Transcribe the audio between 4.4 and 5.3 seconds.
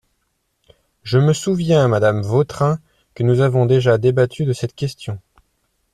de cette question.